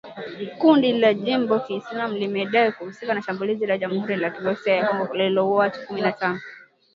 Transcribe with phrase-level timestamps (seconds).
[0.61, 5.57] Kundi la Jimbo Kiislamu limedai kuhusika na shambulizi la Jamhuri ya Kidemokrasia ya Kongo lililouwa
[5.59, 6.39] watu kumi na tano